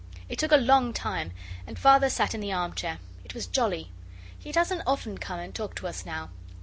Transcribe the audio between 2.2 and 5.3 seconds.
in the armchair. It was jolly. He doesn't often